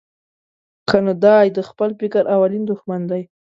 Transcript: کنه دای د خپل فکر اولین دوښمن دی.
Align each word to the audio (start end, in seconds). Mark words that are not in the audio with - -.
کنه 0.89 1.13
دای 1.25 1.47
د 1.57 1.59
خپل 1.69 1.89
فکر 1.99 2.23
اولین 2.35 2.63
دوښمن 2.67 3.01
دی. 3.11 3.23